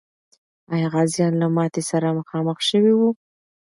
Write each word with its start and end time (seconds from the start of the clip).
آیا 0.73 0.87
غازیان 0.93 1.33
له 1.41 1.47
ماتي 1.55 1.83
سره 1.89 2.07
مخامخ 2.19 2.57
سوي 2.69 2.93
و؟ 2.95 3.01